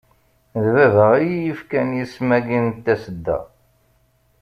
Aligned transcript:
D 0.63 0.65
baba 0.75 1.07
iyi-ifkan 1.21 1.89
isem-agi 2.03 2.59
n 2.65 2.67
Tasedda. 2.85 3.37